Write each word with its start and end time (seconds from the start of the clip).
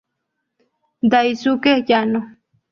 Daisuke 1.11 1.73
Yano 1.89 2.19